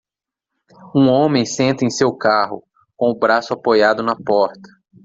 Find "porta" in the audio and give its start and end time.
4.15-4.67